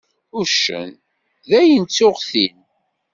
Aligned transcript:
Uccen: 0.39 0.91
Dayen 1.49 1.83
ttuγ-t-in. 1.85 2.55